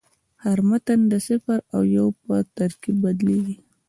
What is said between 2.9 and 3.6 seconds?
بدلېږي.